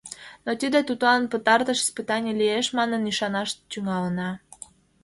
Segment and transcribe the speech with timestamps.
[0.45, 4.29] Но тиде тудлан пытартыш испытаний лиеш манын ӱшанаш тӱҥалына.